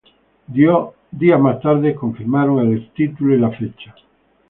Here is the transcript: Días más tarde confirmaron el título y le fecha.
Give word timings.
Días 0.47 1.39
más 1.39 1.61
tarde 1.61 1.93
confirmaron 1.93 2.67
el 2.73 2.89
título 2.91 3.35
y 3.35 3.37
le 3.39 3.55
fecha. 3.55 3.93